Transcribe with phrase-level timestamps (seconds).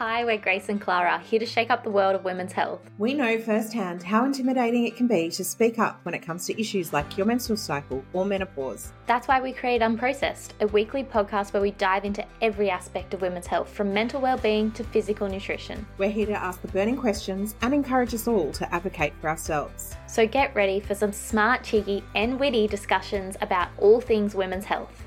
[0.00, 2.80] Hi, we're Grace and Clara, here to shake up the world of women's health.
[2.96, 6.58] We know firsthand how intimidating it can be to speak up when it comes to
[6.58, 8.94] issues like your menstrual cycle or menopause.
[9.04, 13.20] That's why we create Unprocessed, a weekly podcast where we dive into every aspect of
[13.20, 15.86] women's health, from mental well-being to physical nutrition.
[15.98, 19.96] We're here to ask the burning questions and encourage us all to advocate for ourselves.
[20.06, 25.04] So get ready for some smart, cheeky, and witty discussions about all things women's health.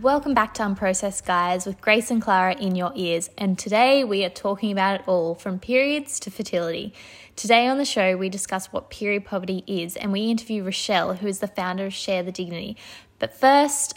[0.00, 3.30] Welcome back to Unprocessed, guys, with Grace and Clara in your ears.
[3.38, 6.92] And today we are talking about it all from periods to fertility.
[7.36, 11.28] Today on the show, we discuss what period poverty is and we interview Rochelle, who
[11.28, 12.76] is the founder of Share the Dignity.
[13.20, 13.96] But first,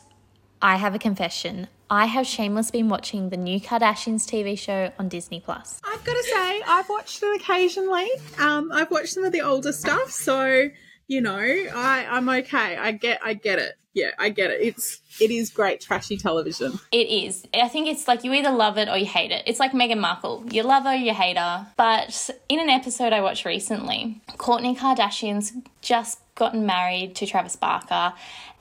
[0.61, 1.67] I have a confession.
[1.89, 5.81] I have shameless been watching the new Kardashians TV show on Disney Plus.
[5.83, 8.09] I've got to say, I've watched it occasionally.
[8.37, 10.69] Um, I've watched some of the older stuff, so
[11.07, 12.75] you know, I, I'm okay.
[12.77, 13.75] I get I get it.
[13.97, 14.61] Yeah, I get it.
[14.61, 16.79] It's it is great trashy television.
[16.91, 17.47] It is.
[17.51, 19.41] I think it's like you either love it or you hate it.
[19.47, 20.45] It's like Meghan Markle.
[20.51, 21.65] You love her, you hate her.
[21.77, 28.13] But in an episode I watched recently, Kourtney Kardashian's just gotten married to Travis Barker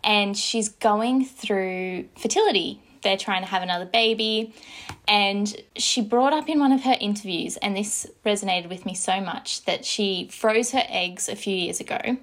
[0.03, 4.53] and she's going through fertility they're trying to have another baby.
[5.09, 9.21] And she brought up in one of her interviews, and this resonated with me so
[9.21, 12.17] much, that she froze her eggs a few years ago.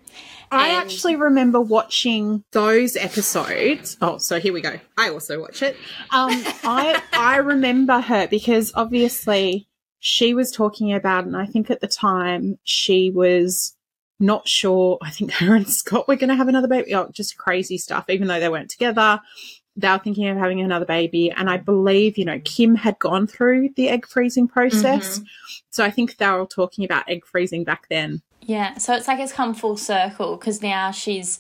[0.52, 3.98] I actually remember watching those episodes.
[4.02, 4.80] Oh, so here we go.
[4.98, 5.76] I also watch it.
[6.12, 6.30] Um,
[6.64, 9.68] I I remember her because obviously
[10.00, 13.76] she was talking about, and I think at the time she was
[14.20, 14.98] not sure.
[15.02, 16.94] I think her and Scott were going to have another baby.
[16.94, 18.06] Oh, just crazy stuff.
[18.10, 19.22] Even though they weren't together,
[19.76, 21.32] they were thinking of having another baby.
[21.32, 25.26] And I believe you know Kim had gone through the egg freezing process, mm-hmm.
[25.70, 28.22] so I think they were talking about egg freezing back then.
[28.42, 31.40] Yeah, so it's like it's come full circle because now she's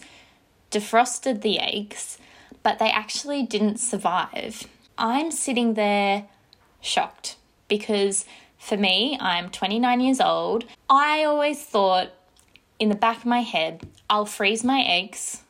[0.71, 2.17] defrosted the eggs,
[2.63, 4.67] but they actually didn't survive.
[4.97, 6.25] I'm sitting there
[6.81, 7.35] shocked
[7.67, 8.25] because
[8.57, 10.65] for me, I'm 29 years old.
[10.89, 12.11] I always thought
[12.79, 15.42] in the back of my head, I'll freeze my eggs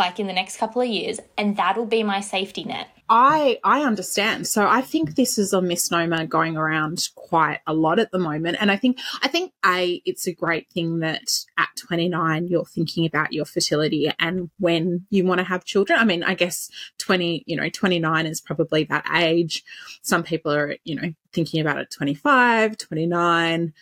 [0.00, 2.88] like in the next couple of years and that'll be my safety net.
[3.12, 4.46] I I understand.
[4.46, 8.56] So I think this is a misnomer going around quite a lot at the moment.
[8.60, 11.28] And I think I think A, it's a great thing that
[11.58, 15.98] at 29 you're thinking about your fertility and when you want to have children.
[15.98, 19.64] I mean, I guess 20, you know, 29 is probably that age.
[20.02, 23.72] Some people are, you know, thinking about it 25, 29.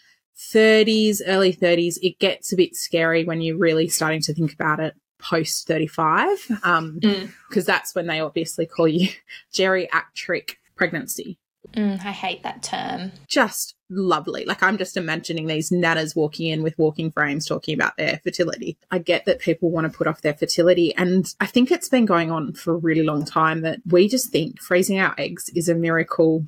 [0.54, 4.78] 30s, early 30s, it gets a bit scary when you're really starting to think about
[4.78, 6.60] it post 35.
[6.62, 7.30] Um, Mm.
[7.48, 9.08] because that's when they obviously call you
[9.54, 11.38] geriatric pregnancy.
[11.74, 13.12] Mm, I hate that term.
[13.26, 14.44] Just lovely.
[14.46, 18.78] Like I'm just imagining these nanas walking in with walking frames talking about their fertility.
[18.90, 22.06] I get that people want to put off their fertility and I think it's been
[22.06, 25.68] going on for a really long time that we just think freezing our eggs is
[25.68, 26.46] a miracle.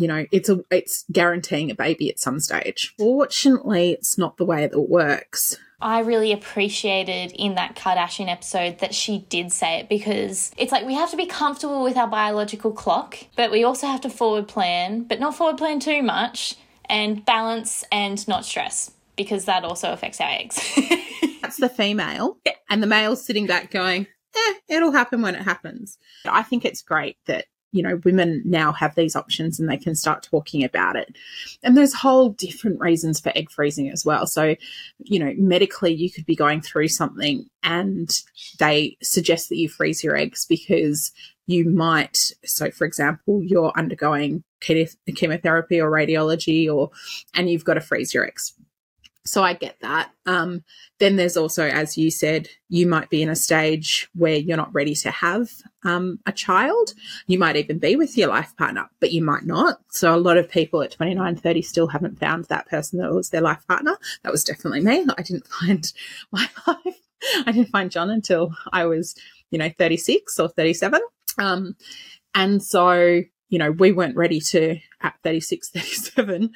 [0.00, 2.94] You know, it's a it's guaranteeing a baby at some stage.
[2.98, 5.58] Fortunately, it's not the way that it works.
[5.82, 10.86] I really appreciated in that Kardashian episode that she did say it because it's like
[10.86, 14.48] we have to be comfortable with our biological clock, but we also have to forward
[14.48, 16.56] plan, but not forward plan too much,
[16.86, 20.60] and balance and not stress because that also affects our eggs.
[21.42, 22.38] That's the female.
[22.70, 25.98] And the male's sitting back going, eh, it'll happen when it happens.
[26.24, 29.94] I think it's great that, you know, women now have these options and they can
[29.94, 31.16] start talking about it.
[31.62, 34.26] And there's whole different reasons for egg freezing as well.
[34.26, 34.56] So,
[34.98, 38.10] you know, medically, you could be going through something and
[38.58, 41.12] they suggest that you freeze your eggs because
[41.46, 46.90] you might, so for example, you're undergoing chemotherapy or radiology or,
[47.34, 48.54] and you've got to freeze your eggs.
[49.24, 50.10] So I get that.
[50.24, 50.64] Um,
[50.98, 54.72] then there's also, as you said, you might be in a stage where you're not
[54.72, 55.50] ready to have
[55.84, 56.94] um, a child.
[57.26, 59.80] You might even be with your life partner, but you might not.
[59.90, 63.30] So a lot of people at 29, 30 still haven't found that person that was
[63.30, 63.98] their life partner.
[64.22, 65.06] That was definitely me.
[65.16, 65.92] I didn't find
[66.32, 67.00] my life.
[67.46, 69.14] I didn't find John until I was,
[69.50, 71.00] you know, 36 or 37.
[71.38, 71.76] Um,
[72.34, 76.52] and so, you know, we weren't ready to, at 36, 37,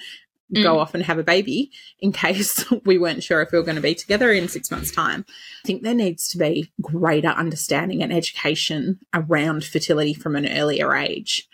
[0.53, 0.79] go Mm.
[0.79, 1.71] off and have a baby
[2.01, 4.91] in case we weren't sure if we were going to be together in six months'
[4.91, 5.25] time.
[5.29, 10.95] I think there needs to be greater understanding and education around fertility from an earlier
[10.95, 11.49] age.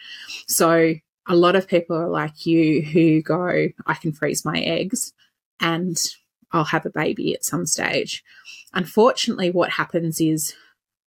[0.49, 0.95] So,
[1.29, 5.13] a lot of people are like you who go, I can freeze my eggs
[5.61, 5.97] and
[6.51, 8.25] I'll have a baby at some stage.
[8.75, 10.55] Unfortunately, what happens is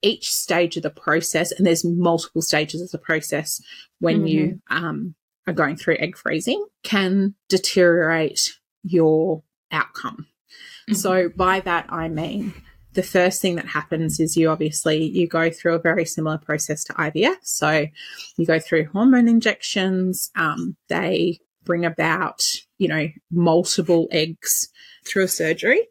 [0.02, 3.60] each stage of the process, and there's multiple stages of the process
[4.00, 5.14] when you um,
[5.46, 10.26] are going through egg freezing, can deteriorate your outcome.
[10.90, 10.96] Mhm.
[10.96, 12.54] So, by that, I mean
[12.94, 16.84] the first thing that happens is you obviously you go through a very similar process
[16.84, 17.38] to IVF.
[17.42, 17.86] So
[18.36, 20.30] you go through hormone injections.
[20.36, 22.42] Um, they bring about
[22.78, 24.68] you know multiple eggs
[25.06, 25.88] through a surgery.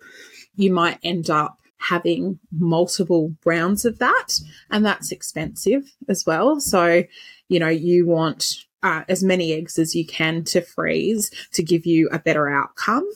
[0.55, 4.39] You might end up having multiple rounds of that,
[4.69, 6.59] and that's expensive as well.
[6.59, 7.03] So
[7.47, 11.85] you know you want uh, as many eggs as you can to freeze to give
[11.85, 13.07] you a better outcome.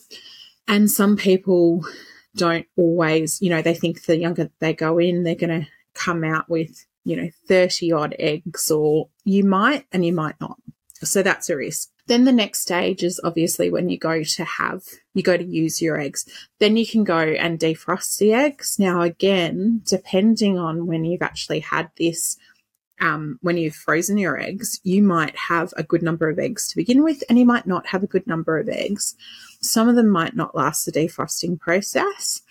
[0.68, 1.86] And some people
[2.36, 6.24] don't always, you know, they think the younger they go in, they're going to come
[6.24, 10.58] out with, you know, 30 odd eggs, or you might and you might not.
[11.02, 11.90] So that's a risk.
[12.08, 14.84] Then the next stage is obviously when you go to have,
[15.14, 16.26] you go to use your eggs.
[16.60, 18.78] Then you can go and defrost the eggs.
[18.78, 22.38] Now, again, depending on when you've actually had this
[23.02, 26.76] um, when you've frozen your eggs, you might have a good number of eggs to
[26.76, 29.16] begin with, and you might not have a good number of eggs.
[29.62, 32.42] Some of them might not last the defrosting process.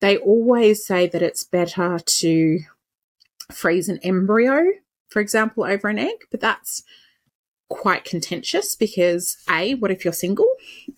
[0.00, 2.60] They always say that it's better to
[3.50, 4.64] freeze an embryo,
[5.08, 6.82] for example, over an egg, but that's
[7.72, 10.46] quite contentious because a what if you're single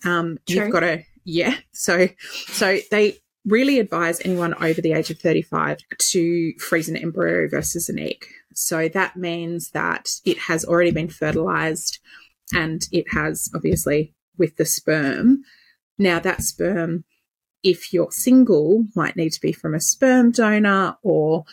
[0.03, 2.09] um you've got to yeah so
[2.47, 7.87] so they really advise anyone over the age of 35 to freeze an embryo versus
[7.87, 8.25] an egg
[8.55, 11.99] so that means that it has already been fertilized
[12.53, 15.43] and it has obviously with the sperm.
[15.97, 17.03] Now, that sperm,
[17.63, 21.43] if you're single, might need to be from a sperm donor or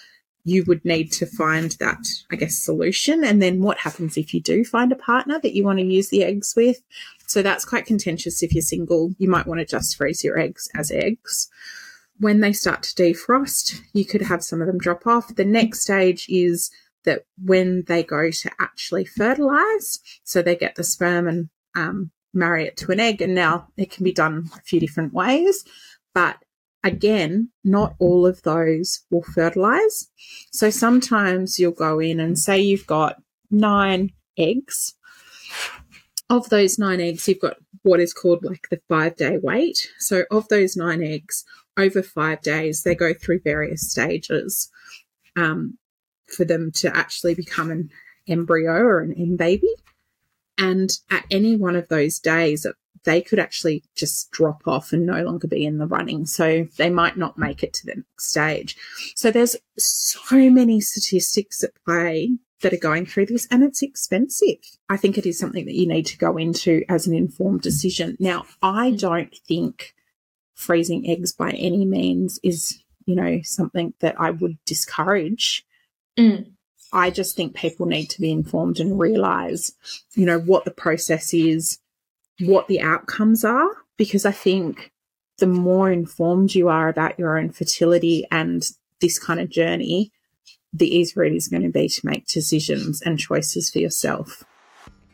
[0.44, 3.24] you would need to find that, I guess, solution.
[3.24, 6.08] And then what happens if you do find a partner that you want to use
[6.08, 6.82] the eggs with?
[7.26, 9.12] So that's quite contentious if you're single.
[9.18, 11.48] You might want to just freeze your eggs as eggs.
[12.18, 15.34] When they start to defrost, you could have some of them drop off.
[15.34, 16.70] The next stage is
[17.04, 22.66] that when they go to actually fertilize, so they get the sperm and um, marry
[22.66, 25.64] it to an egg, and now it can be done a few different ways.
[26.14, 26.36] But
[26.84, 30.10] again, not all of those will fertilize.
[30.52, 33.16] So sometimes you'll go in and say you've got
[33.50, 34.94] nine eggs.
[36.30, 39.90] Of those nine eggs, you've got what is called like the five day wait.
[39.98, 41.44] So, of those nine eggs,
[41.76, 44.70] over five days, they go through various stages.
[45.36, 45.78] Um,
[46.32, 47.90] for them to actually become an
[48.28, 49.72] embryo or an M baby.
[50.58, 52.66] And at any one of those days,
[53.04, 56.26] they could actually just drop off and no longer be in the running.
[56.26, 58.76] So they might not make it to the next stage.
[59.16, 64.58] So there's so many statistics at play that are going through this and it's expensive.
[64.88, 68.16] I think it is something that you need to go into as an informed decision.
[68.20, 69.00] Now, I mm.
[69.00, 69.94] don't think
[70.54, 75.66] freezing eggs by any means is, you know, something that I would discourage.
[76.18, 76.52] Mm.
[76.92, 79.72] I just think people need to be informed and realize,
[80.14, 81.78] you know, what the process is,
[82.40, 84.92] what the outcomes are, because I think
[85.38, 88.62] the more informed you are about your own fertility and
[89.00, 90.12] this kind of journey,
[90.72, 94.44] the easier it is going to be to make decisions and choices for yourself.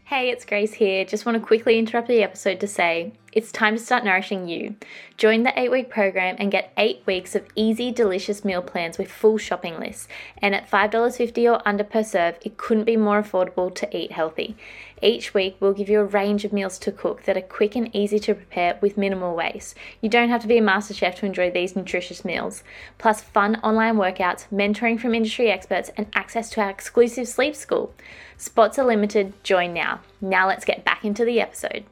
[0.04, 1.04] Hey, it's Grace here.
[1.04, 4.76] Just want to quickly interrupt the episode to say it's time to start nourishing you.
[5.16, 9.10] Join the 8 week program and get 8 weeks of easy, delicious meal plans with
[9.10, 10.08] full shopping lists.
[10.38, 14.56] And at $5.50 or under per serve, it couldn't be more affordable to eat healthy.
[15.02, 17.94] Each week, we'll give you a range of meals to cook that are quick and
[17.94, 19.76] easy to prepare with minimal waste.
[20.00, 22.64] You don't have to be a master chef to enjoy these nutritious meals.
[22.96, 27.94] Plus, fun online workouts, mentoring from industry experts, and access to our exclusive sleep school.
[28.36, 30.00] Spots are limited, join now.
[30.20, 31.84] Now, let's get back into the episode.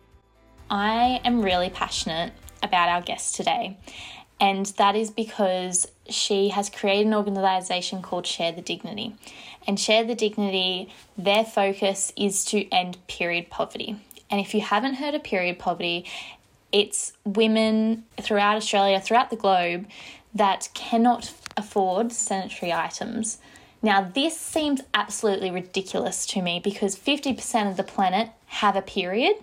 [0.71, 2.33] I am really passionate
[2.63, 3.77] about our guest today,
[4.41, 9.15] and that is because she has created an organization called Share the Dignity.
[9.67, 13.97] And Share the Dignity, their focus is to end period poverty.
[14.31, 16.05] And if you haven't heard of period poverty,
[16.73, 19.87] it's women throughout Australia, throughout the globe,
[20.35, 23.39] that cannot afford sanitary items.
[23.83, 29.37] Now, this seems absolutely ridiculous to me because 50% of the planet have a period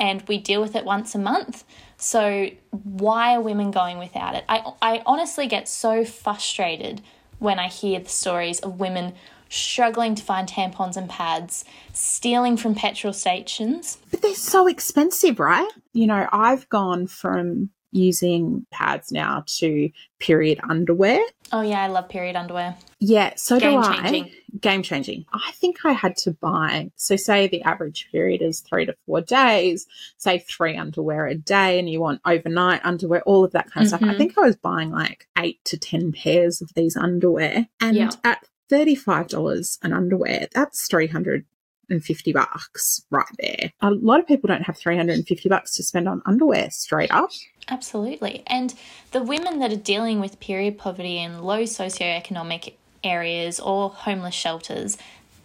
[0.00, 1.62] and we deal with it once a month.
[1.98, 4.44] So, why are women going without it?
[4.48, 7.02] I, I honestly get so frustrated
[7.38, 9.14] when I hear the stories of women
[9.50, 13.98] struggling to find tampons and pads, stealing from petrol stations.
[14.10, 15.70] But they're so expensive, right?
[15.92, 21.20] You know, I've gone from using pads now to period underwear.
[21.52, 22.76] Oh yeah, I love period underwear.
[23.00, 24.24] Yeah, so Game do changing.
[24.24, 24.58] I.
[24.60, 25.24] Game changing.
[25.32, 29.20] I think I had to buy, so say the average period is three to four
[29.20, 29.86] days,
[30.18, 33.92] say three underwear a day, and you want overnight underwear, all of that kind of
[33.92, 33.96] mm-hmm.
[33.96, 34.02] stuff.
[34.02, 34.18] I mm-hmm.
[34.18, 37.68] think I was buying like eight to 10 pairs of these underwear.
[37.80, 38.10] And yeah.
[38.24, 41.44] at $35 an underwear, that's 300
[41.90, 43.72] 350 bucks right there.
[43.80, 47.30] A lot of people don't have 350 bucks to spend on underwear straight up.
[47.70, 48.42] Absolutely.
[48.46, 48.74] And
[49.12, 52.74] the women that are dealing with period poverty in low socioeconomic
[53.04, 54.98] areas or homeless shelters,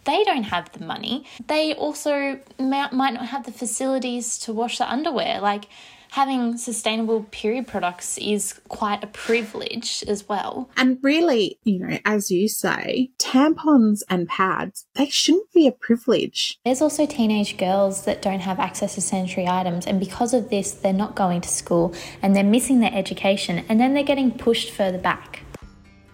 [0.04, 1.24] they don't have the money.
[1.46, 5.40] They also might not have the facilities to wash the underwear.
[5.40, 5.66] Like,
[6.10, 10.70] having sustainable period products is quite a privilege as well.
[10.76, 16.58] And really, you know, as you say, tampons and pads, they shouldn't be a privilege.
[16.64, 20.72] There's also teenage girls that don't have access to sanitary items, and because of this,
[20.72, 24.70] they're not going to school and they're missing their education, and then they're getting pushed
[24.70, 25.40] further back.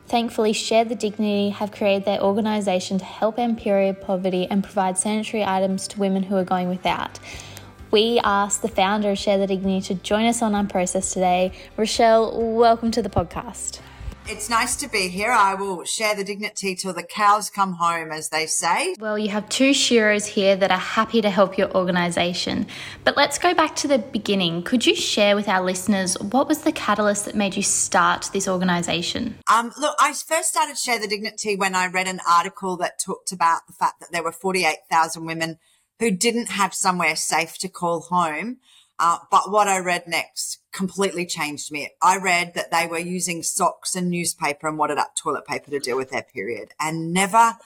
[0.07, 4.99] Thankfully, Share the Dignity have created their organisation to help end period poverty and provide
[4.99, 7.19] sanitary items to women who are going without
[7.93, 11.53] we asked the founder of Share the Dignity to join us on Unprocessed today.
[11.77, 13.81] Rochelle, welcome to the podcast.
[14.27, 15.33] It's nice to be here.
[15.33, 18.95] I will share the dignity till the cows come home, as they say.
[19.01, 22.69] Well, you have two shearers here that are happy to help your organisation.
[23.03, 24.63] But let's go back to the beginning.
[24.63, 28.47] Could you share with our listeners what was the catalyst that made you start this
[28.47, 29.39] organisation?
[29.53, 33.33] Um, look, I first started Share the Dignity when I read an article that talked
[33.33, 35.59] about the fact that there were 48,000 women
[36.03, 38.59] who didn't have somewhere safe to call home.
[38.99, 41.91] Uh, but what I read next completely changed me.
[42.03, 45.79] I read that they were using socks and newspaper and wadded up toilet paper to
[45.79, 46.71] deal with their period.
[46.81, 47.57] And never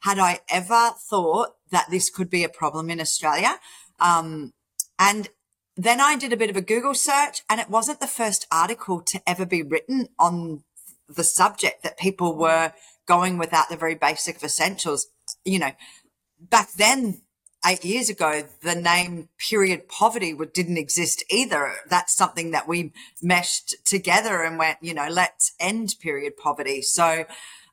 [0.00, 3.60] had I ever thought that this could be a problem in Australia.
[4.00, 4.52] Um,
[4.98, 5.28] and
[5.76, 9.00] then I did a bit of a Google search and it wasn't the first article
[9.02, 10.64] to ever be written on
[11.08, 12.72] the subject that people were
[13.06, 15.06] going without the very basic of essentials.
[15.44, 15.72] You know,
[16.40, 17.22] back then
[17.64, 21.74] eight years ago, the name period poverty didn't exist either.
[21.88, 22.92] That's something that we
[23.22, 26.82] meshed together and went, you know, let's end period poverty.
[26.82, 27.24] So,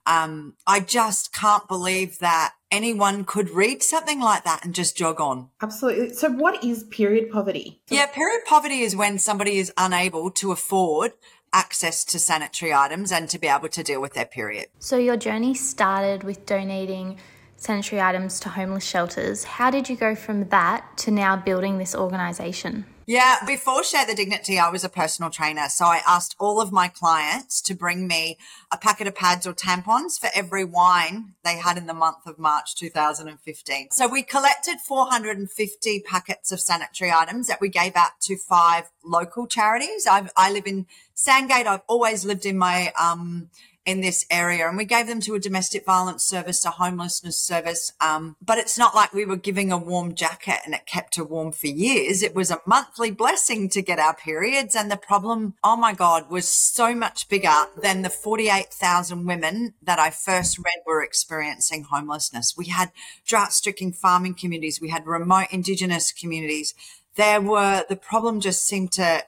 [0.06, 5.20] um, I just can't believe that anyone could read something like that and just jog
[5.22, 5.50] on.
[5.62, 6.14] Absolutely.
[6.14, 7.82] So, what is period poverty?
[7.90, 11.14] Yeah, period poverty is when somebody is unable to afford
[11.54, 14.68] access to sanitary items and to be able to deal with their period.
[14.80, 17.18] So, your journey started with donating
[17.62, 19.44] sanitary items to homeless shelters.
[19.44, 22.86] How did you go from that to now building this organisation?
[23.06, 25.68] Yeah, before Share the Dignity, I was a personal trainer.
[25.70, 28.38] So I asked all of my clients to bring me
[28.72, 32.40] a packet of pads or tampons for every wine they had in the month of
[32.40, 33.90] March 2015.
[33.92, 39.46] So we collected 450 packets of sanitary items that we gave out to five local
[39.46, 40.08] charities.
[40.08, 41.68] I've, I live in Sandgate.
[41.68, 43.50] I've always lived in my, um,
[43.86, 44.68] in this area.
[44.68, 47.92] And we gave them to a domestic violence service, a homelessness service.
[48.00, 51.24] Um, but it's not like we were giving a warm jacket and it kept her
[51.24, 52.22] warm for years.
[52.22, 54.76] It was a monthly blessing to get our periods.
[54.76, 60.00] And the problem, oh my God, was so much bigger than the 48,000 women that
[60.00, 62.56] I first read were experiencing homelessness.
[62.56, 62.92] We had
[63.26, 64.80] drought stricken farming communities.
[64.80, 66.76] We had remote indigenous communities.
[67.16, 69.26] There were, the problem just seemed to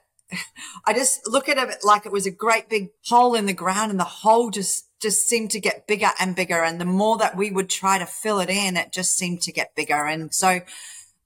[0.85, 3.91] I just look at it like it was a great big hole in the ground
[3.91, 6.63] and the hole just, just seemed to get bigger and bigger.
[6.63, 9.51] And the more that we would try to fill it in, it just seemed to
[9.51, 10.05] get bigger.
[10.05, 10.61] And so,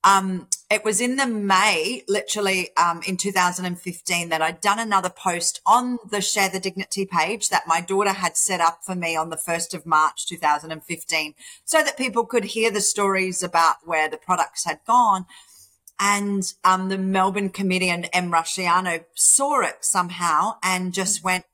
[0.03, 5.61] um, it was in the May, literally, um, in 2015 that I'd done another post
[5.65, 9.29] on the Share the Dignity page that my daughter had set up for me on
[9.29, 14.17] the 1st of March 2015 so that people could hear the stories about where the
[14.17, 15.25] products had gone.
[15.99, 21.45] And um, the Melbourne comedian Em Rusciano saw it somehow and just went,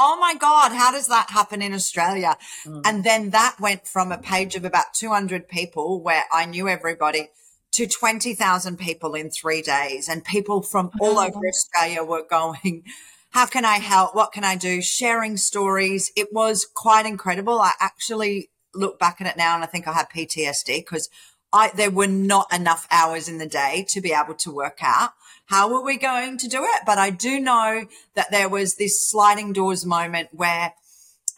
[0.00, 2.36] Oh my God, how does that happen in Australia?
[2.64, 2.82] Mm.
[2.84, 7.30] And then that went from a page of about 200 people where I knew everybody
[7.72, 10.08] to 20,000 people in three days.
[10.08, 12.84] And people from all over Australia were going,
[13.30, 14.14] How can I help?
[14.14, 14.80] What can I do?
[14.80, 16.12] Sharing stories.
[16.16, 17.60] It was quite incredible.
[17.60, 21.08] I actually look back at it now and I think I have PTSD because
[21.52, 25.12] I, there were not enough hours in the day to be able to work out
[25.46, 26.82] how were we going to do it.
[26.84, 30.74] But I do know that there was this sliding doors moment where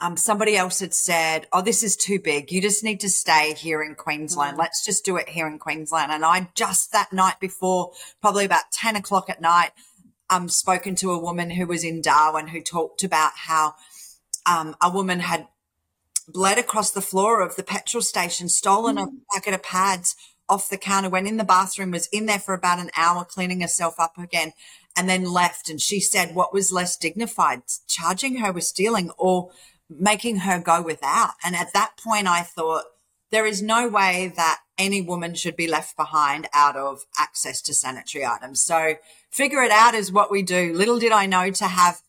[0.01, 2.51] um, somebody else had said, Oh, this is too big.
[2.51, 4.57] You just need to stay here in Queensland.
[4.57, 4.61] Mm.
[4.61, 6.11] Let's just do it here in Queensland.
[6.11, 9.71] And I just that night before, probably about 10 o'clock at night,
[10.29, 13.75] um, spoken to a woman who was in Darwin who talked about how
[14.47, 15.47] um, a woman had
[16.33, 19.05] bled across the floor of the petrol station, stolen mm.
[19.05, 20.17] a packet of pads
[20.49, 23.61] off the counter, went in the bathroom, was in there for about an hour cleaning
[23.61, 24.53] herself up again,
[24.97, 25.71] and then left.
[25.71, 29.51] And she said what was less dignified, charging her with stealing or
[29.89, 31.31] making her go without.
[31.45, 32.85] And at that point, I thought,
[33.31, 37.75] there is no way that any woman should be left behind out of access to
[37.75, 38.61] sanitary items.
[38.61, 38.95] So
[39.31, 40.73] figure it out is what we do.
[40.75, 42.03] Little did I know to have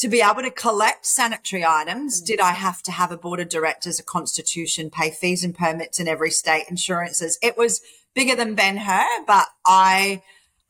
[0.00, 2.26] to be able to collect sanitary items, mm.
[2.26, 6.00] did I have to have a board of directors, a constitution, pay fees and permits
[6.00, 7.38] in every state, insurances?
[7.42, 7.82] It was
[8.14, 10.22] bigger than Ben Hur, but I,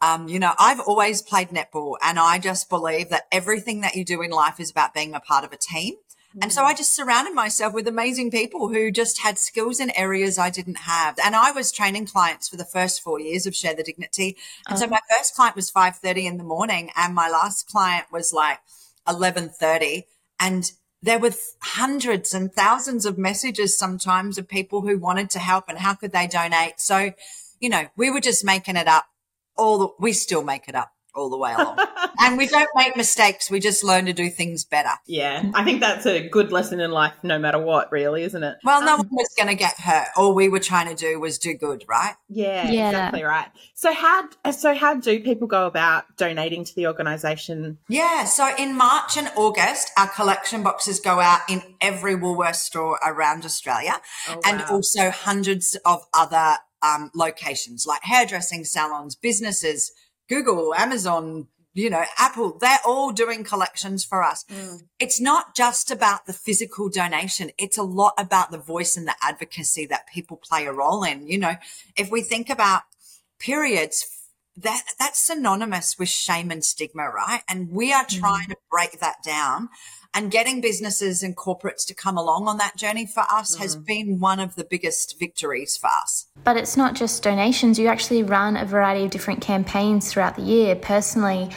[0.02, 4.04] um, you know, I've always played netball and I just believe that everything that you
[4.04, 5.94] do in life is about being a part of a team.
[6.40, 10.38] And so I just surrounded myself with amazing people who just had skills in areas
[10.38, 11.18] I didn't have.
[11.24, 14.36] And I was training clients for the first four years of Share the Dignity.
[14.68, 14.92] And so uh-huh.
[14.92, 18.60] my first client was 5.30 in the morning and my last client was like
[19.06, 20.04] 11.30.
[20.38, 20.70] And
[21.02, 25.78] there were hundreds and thousands of messages sometimes of people who wanted to help and
[25.78, 26.80] how could they donate.
[26.80, 27.12] So,
[27.58, 29.06] you know, we were just making it up
[29.56, 31.78] all the, we still make it up all the way along.
[32.20, 33.50] and we don't make mistakes.
[33.50, 34.90] We just learn to do things better.
[35.06, 35.50] Yeah.
[35.54, 38.58] I think that's a good lesson in life, no matter what, really, isn't it?
[38.64, 40.08] Well, no um, one was going to get hurt.
[40.16, 42.14] All we were trying to do was do good, right?
[42.28, 43.48] Yeah, yeah, exactly right.
[43.74, 47.78] So how, so how do people go about donating to the organisation?
[47.88, 48.24] Yeah.
[48.24, 53.44] So in March and August, our collection boxes go out in every Woolworths store around
[53.44, 53.94] Australia
[54.28, 54.40] oh, wow.
[54.44, 59.92] and also hundreds of other um, locations like hairdressing salons, businesses,
[60.30, 64.44] Google, Amazon, you know, Apple, they're all doing collections for us.
[64.44, 64.82] Mm.
[65.00, 67.50] It's not just about the physical donation.
[67.58, 71.26] It's a lot about the voice and the advocacy that people play a role in.
[71.26, 71.54] You know,
[71.96, 72.82] if we think about
[73.40, 74.06] periods,
[74.56, 77.42] that that's synonymous with shame and stigma, right?
[77.48, 78.20] And we are mm.
[78.20, 78.50] trying mm.
[78.50, 79.68] to break that down
[80.12, 83.60] and getting businesses and corporates to come along on that journey for us mm.
[83.60, 86.26] has been one of the biggest victories for us.
[86.44, 90.42] But it's not just donations, you actually run a variety of different campaigns throughout the
[90.42, 90.74] year.
[90.74, 91.50] Personally,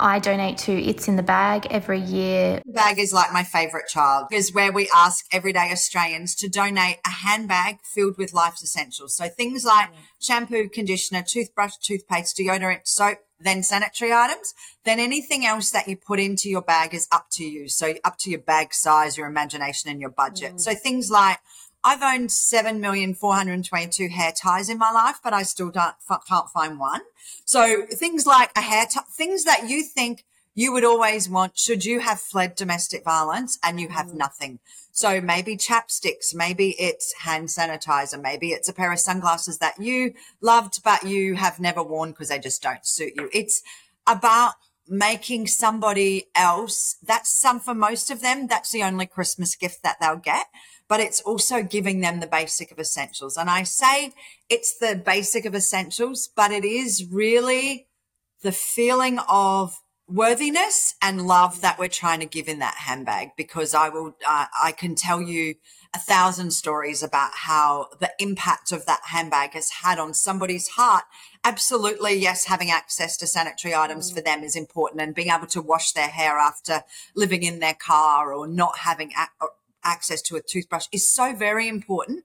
[0.00, 2.62] I donate to It's in the Bag every year.
[2.64, 6.98] The bag is like my favourite child, is where we ask everyday Australians to donate
[7.06, 9.14] a handbag filled with life's essentials.
[9.16, 14.54] So things like shampoo, conditioner, toothbrush, toothpaste, deodorant, soap, then sanitary items,
[14.84, 17.68] then anything else that you put into your bag is up to you.
[17.68, 20.54] So up to your bag size, your imagination and your budget.
[20.54, 20.60] Mm.
[20.60, 21.38] So things like
[21.82, 25.94] I've owned 7,422 hair ties in my life, but I still don't,
[26.28, 27.00] can't find one.
[27.44, 31.84] So things like a hair tie, things that you think you would always want should
[31.84, 34.14] you have fled domestic violence and you have mm.
[34.14, 34.58] nothing.
[34.92, 40.14] So maybe chapsticks, maybe it's hand sanitizer, maybe it's a pair of sunglasses that you
[40.40, 43.30] loved, but you have never worn because they just don't suit you.
[43.32, 43.62] It's
[44.06, 44.54] about
[44.88, 46.96] making somebody else.
[47.02, 48.48] That's some for most of them.
[48.48, 50.46] That's the only Christmas gift that they'll get,
[50.88, 53.36] but it's also giving them the basic of essentials.
[53.36, 54.12] And I say
[54.48, 57.86] it's the basic of essentials, but it is really
[58.42, 63.74] the feeling of worthiness and love that we're trying to give in that handbag because
[63.74, 65.54] I will, uh, I can tell you
[65.94, 71.04] a thousand stories about how the impact of that handbag has had on somebody's heart.
[71.44, 72.14] Absolutely.
[72.14, 72.46] Yes.
[72.46, 74.14] Having access to sanitary items mm.
[74.14, 76.82] for them is important and being able to wash their hair after
[77.14, 79.12] living in their car or not having
[79.82, 82.24] access to a toothbrush is so very important.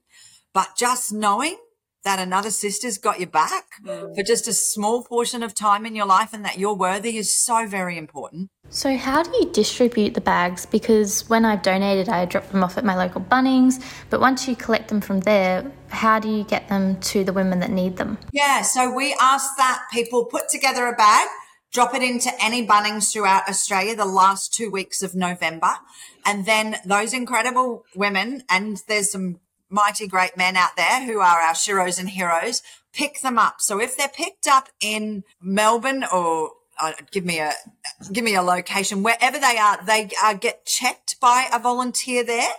[0.53, 1.57] But just knowing
[2.05, 4.15] that another sister's got your back mm.
[4.15, 7.35] for just a small portion of time in your life and that you're worthy is
[7.35, 8.49] so very important.
[8.69, 10.65] So, how do you distribute the bags?
[10.65, 14.55] Because when I've donated, I drop them off at my local Bunnings, but once you
[14.55, 18.17] collect them from there, how do you get them to the women that need them?
[18.31, 21.27] Yeah, so we ask that people put together a bag,
[21.71, 25.75] drop it into any Bunnings throughout Australia the last two weeks of November.
[26.25, 29.39] And then those incredible women, and there's some
[29.69, 32.61] mighty great men out there who are our sheroes and heroes,
[32.93, 33.55] pick them up.
[33.59, 37.53] So if they're picked up in Melbourne or uh, give me a
[38.11, 42.51] give me a location wherever they are, they uh, get checked by a volunteer there.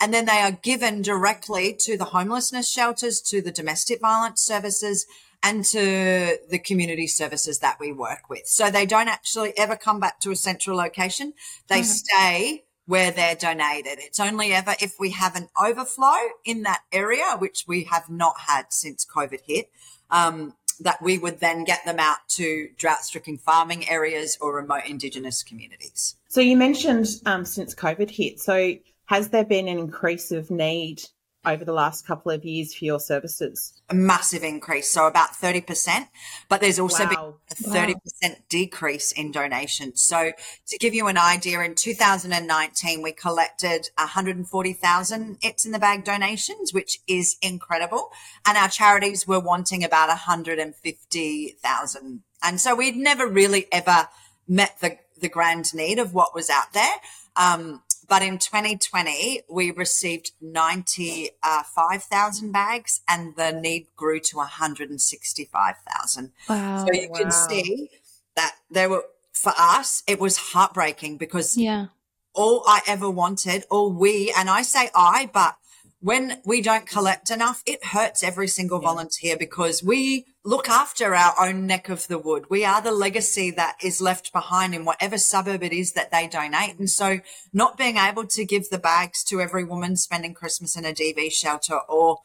[0.00, 5.06] And then they are given directly to the homelessness shelters, to the domestic violence services,
[5.44, 8.46] and to the community services that we work with.
[8.46, 11.34] So they don't actually ever come back to a central location.
[11.68, 11.84] They mm-hmm.
[11.84, 13.98] stay where they're donated.
[14.00, 18.34] It's only ever if we have an overflow in that area, which we have not
[18.40, 19.70] had since COVID hit,
[20.10, 24.82] um, that we would then get them out to drought stricken farming areas or remote
[24.86, 26.16] Indigenous communities.
[26.28, 28.40] So you mentioned um, since COVID hit.
[28.40, 28.74] So
[29.06, 31.00] has there been an increase of need
[31.44, 33.82] over the last couple of years for your services?
[33.90, 36.08] A massive increase, so about 30%.
[36.48, 37.10] But there's also wow.
[37.10, 37.18] been
[37.50, 38.30] a 30% wow.
[38.48, 40.02] decrease in donations.
[40.02, 40.32] So
[40.66, 46.72] to give you an idea, in 2019, we collected 140,000 It's in the Bag donations,
[46.72, 48.10] which is incredible.
[48.46, 52.22] And our charities were wanting about 150,000.
[52.42, 54.08] And so we'd never really ever
[54.48, 56.94] met the, the grand need of what was out there.
[57.36, 66.32] Um, but in 2020, we received 95,000 bags and the need grew to 165,000.
[66.48, 66.84] Wow.
[66.84, 67.18] So you wow.
[67.18, 67.90] can see
[68.36, 71.86] that there were for us, it was heartbreaking because Yeah.
[72.34, 75.56] all I ever wanted, all we, and I say I, but
[76.02, 81.34] when we don't collect enough, it hurts every single volunteer because we look after our
[81.40, 82.46] own neck of the wood.
[82.50, 86.26] We are the legacy that is left behind in whatever suburb it is that they
[86.26, 86.76] donate.
[86.76, 87.20] And so
[87.52, 91.30] not being able to give the bags to every woman spending Christmas in a DV
[91.30, 92.18] shelter or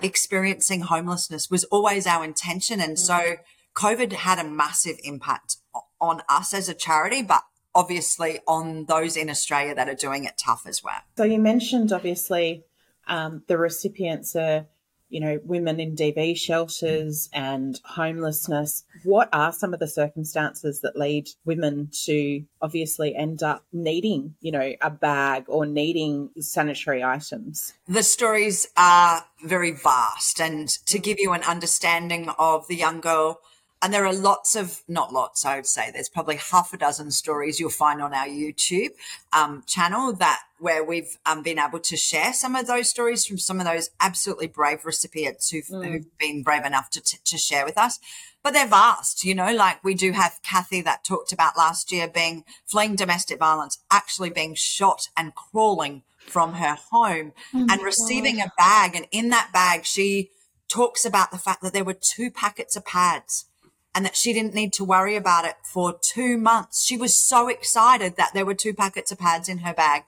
[0.00, 2.80] experiencing homelessness was always our intention.
[2.80, 3.36] And so mm.
[3.74, 5.56] COVID had a massive impact
[6.00, 7.42] on us as a charity, but
[7.74, 11.00] obviously on those in Australia that are doing it tough as well.
[11.16, 12.64] So you mentioned obviously
[13.06, 14.66] um, the recipients are,
[15.08, 18.84] you know, women in DV shelters and homelessness.
[19.04, 24.50] What are some of the circumstances that lead women to obviously end up needing, you
[24.52, 27.74] know, a bag or needing sanitary items?
[27.86, 30.40] The stories are very vast.
[30.40, 33.40] And to give you an understanding of the young girl,
[33.84, 37.10] and there are lots of, not lots, I would say, there's probably half a dozen
[37.10, 38.92] stories you'll find on our YouTube
[39.30, 43.36] um, channel that where we've um, been able to share some of those stories from
[43.36, 47.66] some of those absolutely brave recipients who've, who've been brave enough to, t- to share
[47.66, 48.00] with us.
[48.42, 52.08] But they're vast, you know, like we do have Kathy that talked about last year
[52.08, 58.50] being fleeing domestic violence, actually being shot and crawling from her home and receiving a
[58.56, 58.96] bag.
[58.96, 60.30] And in that bag, she
[60.68, 63.44] talks about the fact that there were two packets of pads
[63.94, 66.84] and that she didn't need to worry about it for two months.
[66.84, 70.04] She was so excited that there were two packets of pads in her bag.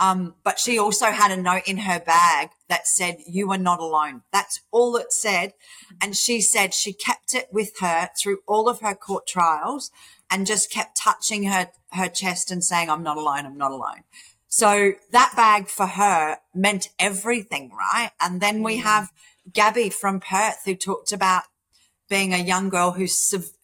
[0.00, 3.78] Um, but she also had a note in her bag that said, You are not
[3.80, 4.22] alone.
[4.32, 5.54] That's all it said.
[6.00, 9.90] And she said she kept it with her through all of her court trials
[10.30, 13.46] and just kept touching her, her chest and saying, I'm not alone.
[13.46, 14.02] I'm not alone.
[14.48, 18.10] So that bag for her meant everything, right?
[18.20, 19.12] And then we have
[19.52, 21.44] Gabby from Perth who talked about
[22.08, 23.06] being a young girl who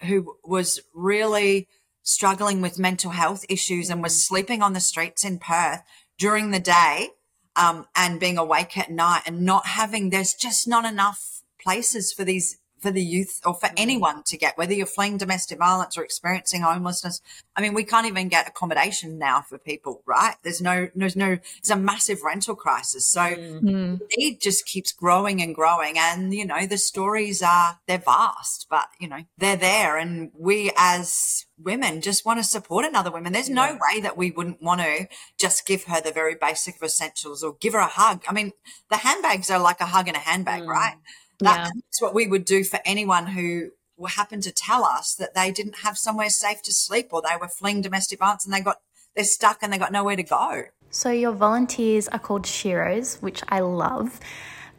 [0.02, 1.68] who was really
[2.02, 5.82] struggling with mental health issues and was sleeping on the streets in Perth
[6.18, 7.10] during the day
[7.56, 12.24] um, and being awake at night and not having there's just not enough places for
[12.24, 13.74] these for the youth or for mm.
[13.76, 17.20] anyone to get whether you're fleeing domestic violence or experiencing homelessness.
[17.56, 20.36] I mean we can't even get accommodation now for people right?
[20.42, 23.06] There's no there's no there's a massive rental crisis.
[23.06, 23.60] So Mm.
[23.62, 24.00] mm.
[24.16, 25.98] need just keeps growing and growing.
[25.98, 29.96] And you know the stories are they're vast but you know they're there.
[29.96, 33.32] And we as women just want to support another woman.
[33.32, 36.82] There's no way that we wouldn't want to just give her the very basic of
[36.82, 38.24] essentials or give her a hug.
[38.28, 38.52] I mean
[38.90, 40.68] the handbags are like a hug in a handbag mm.
[40.68, 40.96] right
[41.40, 41.70] that, Yeah.
[41.74, 43.70] that's what we would do for anyone who
[44.08, 47.48] happened to tell us that they didn't have somewhere safe to sleep or they were
[47.48, 48.78] fleeing domestic violence and they got
[49.14, 53.42] they're stuck and they got nowhere to go So your volunteers are called Sheroes, which
[53.48, 54.18] I love.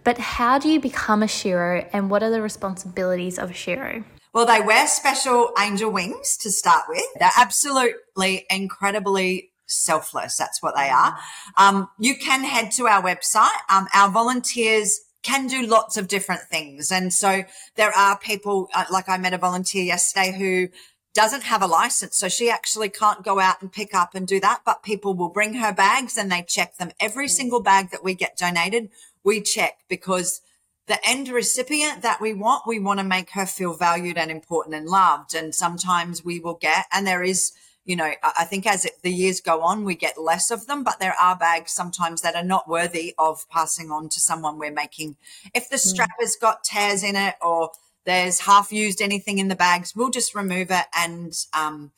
[0.04, 4.04] But how do you become a Shero and what are the responsibilities of a Shero?
[4.34, 7.04] Well, they wear special angel wings to start with.
[7.20, 10.38] They're absolutely incredibly selfless.
[10.38, 11.18] That's what they are.
[11.58, 13.56] Um, you can head to our website.
[13.70, 16.92] Um, our volunteers can do lots of different things.
[16.92, 17.44] And so
[17.76, 20.70] there are people, uh, like I met a volunteer yesterday who
[21.14, 22.18] doesn't have a license.
[22.18, 25.30] So she actually can't go out and pick up and do that, but people will
[25.30, 26.92] bring her bags and they check them.
[27.00, 28.90] Every single bag that we get donated,
[29.24, 30.42] we check because
[30.88, 34.76] the end recipient that we want, we want to make her feel valued and important
[34.76, 35.36] and loved.
[35.36, 37.52] And sometimes we will get, and there is,
[37.84, 41.00] you know, I think as the years go on, we get less of them, but
[41.00, 45.16] there are bags sometimes that are not worthy of passing on to someone we're making.
[45.56, 45.90] If the hmm.
[45.90, 47.72] strap has got tears in it or
[48.06, 51.92] there's half used anything in the bags, we'll just remove it and, um,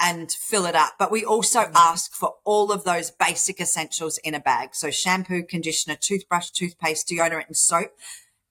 [0.00, 0.94] and fill it up.
[0.98, 1.76] But we also hmm.
[1.76, 4.70] ask for all of those basic essentials in a bag.
[4.72, 7.92] So shampoo, conditioner, toothbrush, toothpaste, deodorant, and soap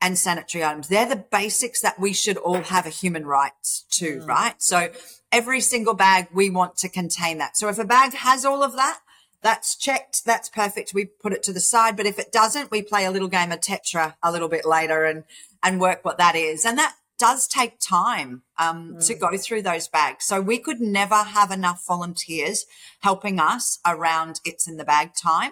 [0.01, 0.87] and sanitary items.
[0.87, 3.51] They're the basics that we should all have a human right
[3.91, 4.25] to, hmm.
[4.25, 4.61] right?
[4.61, 4.91] So
[5.31, 7.57] every single bag we want to contain that.
[7.57, 8.99] So if a bag has all of that,
[9.41, 10.25] that's checked.
[10.25, 10.93] That's perfect.
[10.93, 11.95] We put it to the side.
[11.95, 15.05] But if it doesn't, we play a little game of Tetris a little bit later
[15.05, 15.23] and,
[15.63, 16.65] and work what that is.
[16.65, 20.25] And that does take time um, to go through those bags.
[20.25, 22.65] So we could never have enough volunteers
[23.01, 25.51] helping us around it's in the bag time.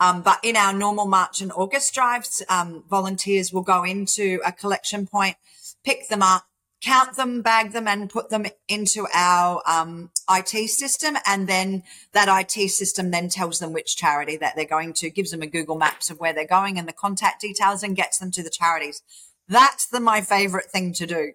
[0.00, 4.52] Um, but in our normal March and August drives, um, volunteers will go into a
[4.52, 5.36] collection point,
[5.82, 6.44] pick them up,
[6.80, 11.16] count them, bag them, and put them into our um, IT system.
[11.26, 15.30] And then that IT system then tells them which charity that they're going to, gives
[15.30, 18.30] them a Google Maps of where they're going and the contact details, and gets them
[18.32, 19.02] to the charities.
[19.48, 21.32] That's the my favorite thing to do.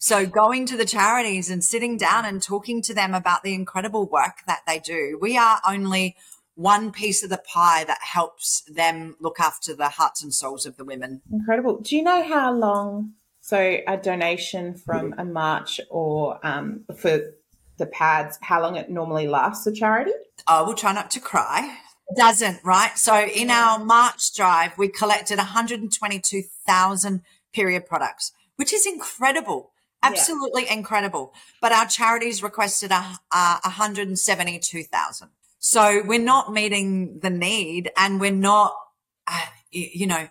[0.00, 4.06] So going to the charities and sitting down and talking to them about the incredible
[4.06, 5.18] work that they do.
[5.20, 6.16] We are only
[6.54, 10.76] one piece of the pie that helps them look after the hearts and souls of
[10.76, 11.22] the women.
[11.32, 11.80] Incredible.
[11.80, 13.14] Do you know how long?
[13.48, 17.32] So a donation from a march or um, for
[17.78, 20.10] the pads, how long it normally lasts a charity?
[20.46, 21.78] I will try not to cry.
[22.10, 22.98] It doesn't, right?
[22.98, 27.22] So in our March drive, we collected 122,000
[27.54, 29.70] period products, which is incredible.
[30.02, 30.74] Absolutely yeah.
[30.74, 31.32] incredible.
[31.62, 35.28] But our charities requested a, a 172,000.
[35.58, 38.76] So we're not meeting the need and we're not,
[39.26, 40.28] uh, you know,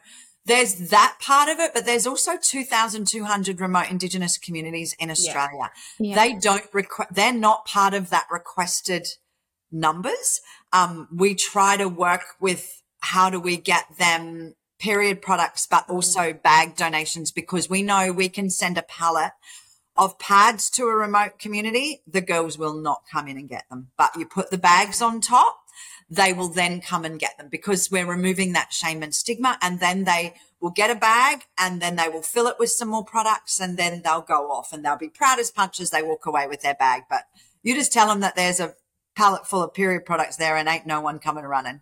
[0.47, 5.69] there's that part of it, but there's also 2,200 remote Indigenous communities in Australia.
[5.99, 6.09] Yeah.
[6.09, 6.15] Yeah.
[6.15, 9.07] They don't request, they're not part of that requested
[9.71, 10.41] numbers.
[10.71, 16.33] Um, we try to work with how do we get them period products, but also
[16.33, 19.31] bag donations because we know we can send a pallet
[19.97, 22.01] of pads to a remote community.
[22.07, 25.19] The girls will not come in and get them, but you put the bags on
[25.19, 25.57] top.
[26.09, 29.57] They will then come and get them because we're removing that shame and stigma.
[29.61, 32.89] And then they will get a bag and then they will fill it with some
[32.89, 36.01] more products and then they'll go off and they'll be proud as punch as They
[36.01, 37.03] walk away with their bag.
[37.09, 37.23] But
[37.61, 38.75] you just tell them that there's a
[39.15, 41.81] pallet full of period products there and ain't no one coming running.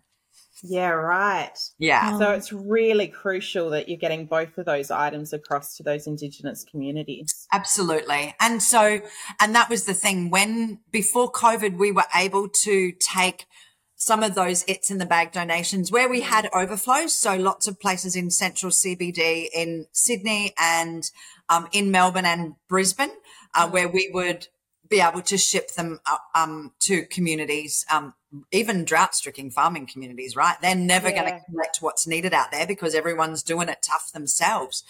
[0.62, 1.56] Yeah, right.
[1.78, 2.12] Yeah.
[2.12, 6.06] Um, so it's really crucial that you're getting both of those items across to those
[6.06, 7.46] Indigenous communities.
[7.52, 8.34] Absolutely.
[8.40, 9.00] And so,
[9.40, 13.46] and that was the thing when before COVID, we were able to take
[13.96, 17.14] some of those it's in the bag donations where we had overflows.
[17.14, 21.10] So lots of places in central CBD in Sydney and
[21.48, 23.12] um, in Melbourne and Brisbane,
[23.54, 24.48] uh, where we would
[24.88, 28.14] be able to ship them uh, um, to communities, um,
[28.52, 30.56] even drought stricken farming communities, right?
[30.60, 31.22] They're never yeah.
[31.22, 34.84] going to collect what's needed out there because everyone's doing it tough themselves.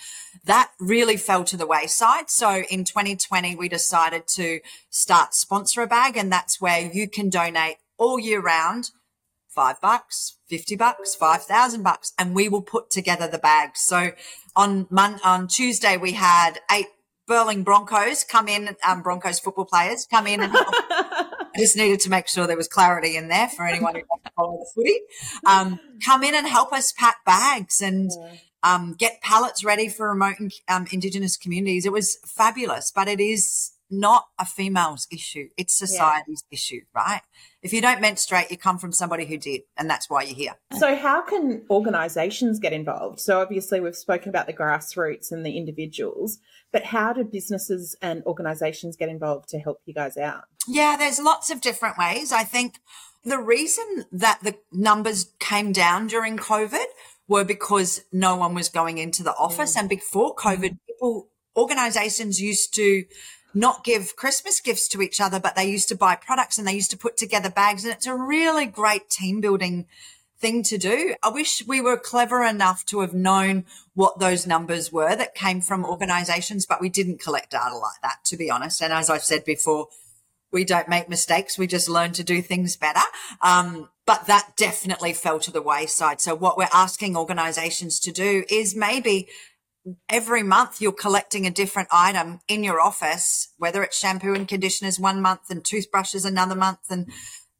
[0.44, 2.28] That really fell to the wayside.
[2.28, 7.30] So in 2020, we decided to start sponsor a bag and that's where you can
[7.30, 8.90] donate all year round
[9.48, 13.80] five bucks, 50 bucks, 5,000 bucks, and we will put together the bags.
[13.80, 14.12] So
[14.54, 16.88] on Mon- on Tuesday, we had eight
[17.26, 20.52] Burling Broncos come in, um, Broncos football players come in and
[21.56, 24.24] I just needed to make sure there was clarity in there for anyone who wants
[24.26, 25.00] to follow the footy.
[25.44, 28.10] Um, come in and help us pack bags and
[28.62, 30.36] um, get pallets ready for remote
[30.68, 31.86] um, Indigenous communities.
[31.86, 35.48] It was fabulous, but it is not a female's issue.
[35.56, 36.54] It's society's yeah.
[36.54, 37.22] issue, right?
[37.62, 40.54] If you don't menstruate, you come from somebody who did, and that's why you're here.
[40.78, 43.20] So, how can organisations get involved?
[43.20, 46.38] So, obviously, we've spoken about the grassroots and the individuals,
[46.72, 50.44] but how do businesses and organisations get involved to help you guys out?
[50.68, 52.32] Yeah, there's lots of different ways.
[52.32, 52.80] I think
[53.24, 56.86] the reason that the numbers came down during COVID
[57.28, 59.76] were because no one was going into the office.
[59.76, 59.80] Mm.
[59.80, 63.04] And before COVID, people, organizations used to
[63.56, 66.74] not give Christmas gifts to each other, but they used to buy products and they
[66.74, 67.84] used to put together bags.
[67.84, 69.86] And it's a really great team building
[70.38, 71.14] thing to do.
[71.22, 73.64] I wish we were clever enough to have known
[73.94, 78.18] what those numbers were that came from organizations, but we didn't collect data like that,
[78.26, 78.82] to be honest.
[78.82, 79.88] And as I've said before,
[80.52, 81.56] we don't make mistakes.
[81.56, 83.00] We just learn to do things better.
[83.40, 86.20] Um, but that definitely fell to the wayside.
[86.20, 89.28] So what we're asking organizations to do is maybe
[90.08, 94.98] every month you're collecting a different item in your office, whether it's shampoo and conditioners
[94.98, 97.10] one month and toothbrushes another month and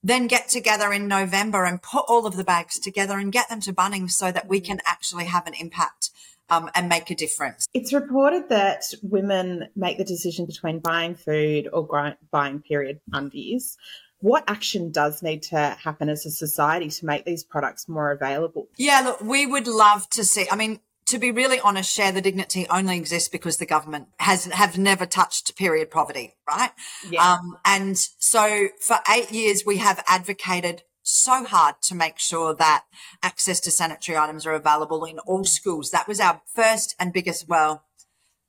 [0.03, 3.61] then get together in November and put all of the bags together and get them
[3.61, 6.11] to Bunnings so that we can actually have an impact
[6.49, 7.67] um, and make a difference.
[7.75, 13.77] It's reported that women make the decision between buying food or buying period undies.
[14.21, 18.69] What action does need to happen as a society to make these products more available?
[18.77, 20.47] Yeah, look, we would love to see.
[20.51, 24.47] I mean, to be really honest, share the dignity only exists because the government has
[24.47, 26.71] have never touched period poverty, right?
[27.09, 27.23] Yeah.
[27.23, 32.85] Um, and so for eight years we have advocated so hard to make sure that
[33.23, 35.91] access to sanitary items are available in all schools.
[35.91, 37.85] That was our first and biggest, well,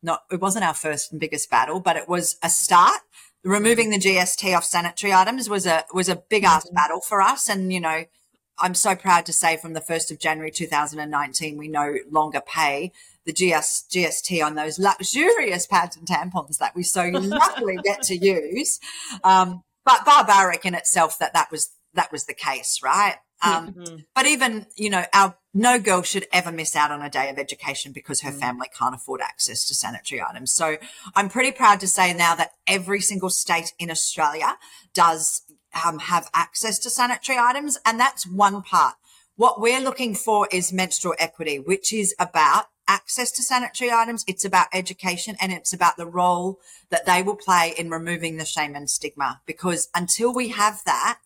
[0.01, 3.01] not, it wasn't our first and biggest battle, but it was a start.
[3.43, 6.75] Removing the GST off sanitary items was a, was a big ass mm-hmm.
[6.75, 7.47] battle for us.
[7.47, 8.05] And, you know,
[8.59, 12.91] I'm so proud to say from the 1st of January 2019, we no longer pay
[13.25, 18.15] the GS, GST on those luxurious pads and tampons that we so luckily get to
[18.15, 18.79] use.
[19.23, 23.15] Um, but barbaric in itself that that was, that was the case, right?
[23.41, 23.95] Um, mm-hmm.
[24.15, 27.37] But even, you know, our no girl should ever miss out on a day of
[27.37, 28.39] education because her mm.
[28.39, 30.53] family can't afford access to sanitary items.
[30.53, 30.77] So
[31.15, 34.57] I'm pretty proud to say now that every single state in Australia
[34.93, 35.41] does
[35.85, 37.77] um, have access to sanitary items.
[37.85, 38.95] And that's one part.
[39.35, 44.23] What we're looking for is menstrual equity, which is about access to sanitary items.
[44.27, 48.45] It's about education and it's about the role that they will play in removing the
[48.45, 49.41] shame and stigma.
[49.45, 51.19] Because until we have that,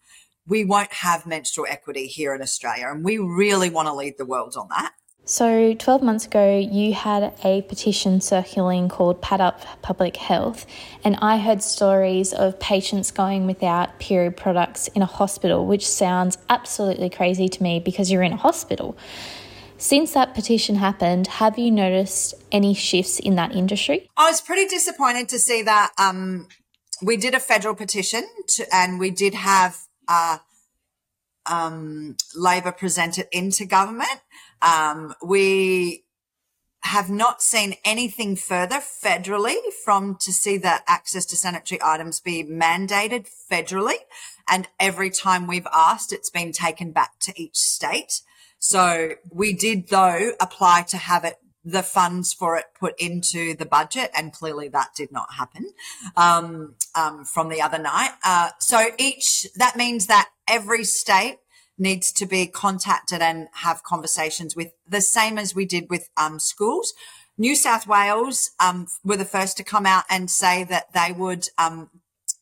[0.47, 2.87] we won't have menstrual equity here in Australia.
[2.89, 4.93] And we really want to lead the world on that.
[5.23, 10.65] So, 12 months ago, you had a petition circulating called Pad Up Public Health,
[11.03, 16.39] and I heard stories of patients going without period products in a hospital, which sounds
[16.49, 18.97] absolutely crazy to me because you're in a hospital.
[19.77, 24.09] Since that petition happened, have you noticed any shifts in that industry?
[24.17, 26.47] I was pretty disappointed to see that um,
[27.01, 28.23] we did a federal petition
[28.55, 30.39] to, and we did have uh,
[31.45, 34.21] um, Labor presented into government.
[34.61, 36.05] Um, we
[36.83, 42.43] have not seen anything further federally from to see that access to sanitary items be
[42.43, 43.97] mandated federally.
[44.49, 48.21] And every time we've asked, it's been taken back to each state.
[48.57, 53.65] So we did though apply to have it the funds for it put into the
[53.65, 55.69] budget, and clearly that did not happen
[56.17, 58.11] um, um, from the other night.
[58.23, 61.37] Uh, so each that means that every state
[61.81, 66.39] needs to be contacted and have conversations with the same as we did with um,
[66.39, 66.93] schools.
[67.37, 71.47] New South Wales um, were the first to come out and say that they would
[71.57, 71.89] um,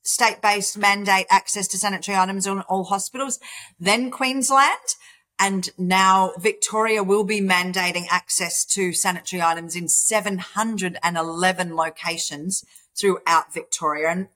[0.04, 3.40] state-based mandate access to sanitary items in all hospitals.
[3.80, 4.96] Then Queensland.
[5.42, 14.10] And now Victoria will be mandating access to sanitary items in 711 locations throughout Victoria.
[14.10, 14.28] And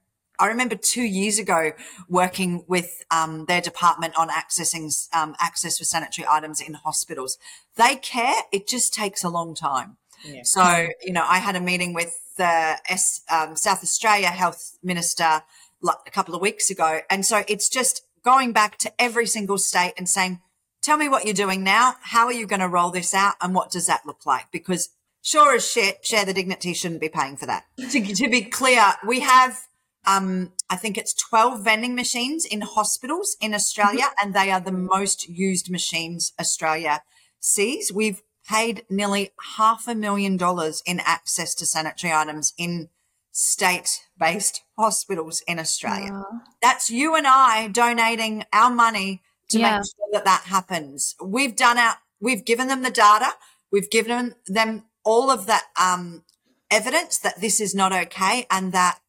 [0.43, 1.71] I remember two years ago
[2.09, 7.37] working with um, their department on accessing um, access for sanitary items in hospitals.
[7.77, 8.41] They care.
[8.51, 9.95] It just takes a long time.
[10.25, 10.41] Yeah.
[10.43, 15.43] So, you know, I had a meeting with the S, um, South Australia Health Minister
[15.81, 16.99] a couple of weeks ago.
[17.09, 20.41] And so it's just going back to every single state and saying,
[20.81, 21.95] tell me what you're doing now.
[22.01, 23.35] How are you going to roll this out?
[23.41, 24.51] And what does that look like?
[24.51, 24.89] Because
[25.21, 27.63] sure as shit, share the dignity shouldn't be paying for that.
[27.77, 29.59] to, to be clear, we have,
[30.05, 34.25] um, I think it's 12 vending machines in hospitals in Australia, mm-hmm.
[34.25, 37.01] and they are the most used machines Australia
[37.39, 37.91] sees.
[37.91, 42.89] We've paid nearly half a million dollars in access to sanitary items in
[43.31, 46.23] state based hospitals in Australia.
[46.61, 49.77] That's you and I donating our money to yeah.
[49.77, 51.15] make sure that that happens.
[51.23, 53.33] We've done our, we've given them the data.
[53.71, 56.23] We've given them all of that, um,
[56.69, 58.99] evidence that this is not okay and that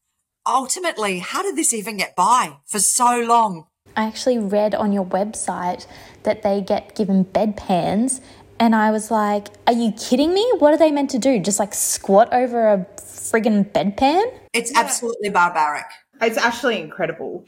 [0.45, 3.67] ultimately, how did this even get by for so long?
[3.95, 5.87] I actually read on your website
[6.23, 8.21] that they get given bedpans
[8.59, 10.49] and I was like, are you kidding me?
[10.59, 11.39] What are they meant to do?
[11.39, 14.23] Just like squat over a friggin' bedpan?
[14.53, 14.79] It's yeah.
[14.79, 15.85] absolutely barbaric.
[16.21, 17.45] It's actually incredible